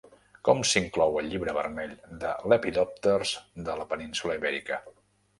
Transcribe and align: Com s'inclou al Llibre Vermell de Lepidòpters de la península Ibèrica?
Com 0.47 0.61
s'inclou 0.67 1.17
al 1.19 1.27
Llibre 1.33 1.53
Vermell 1.57 1.91
de 2.23 2.31
Lepidòpters 2.53 3.33
de 3.69 3.75
la 3.81 3.85
península 3.93 4.39
Ibèrica? 4.41 4.81